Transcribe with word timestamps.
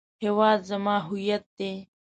هیواد 0.23 0.59
زما 0.69 0.95
هویت 1.07 1.43
دی 1.57 1.71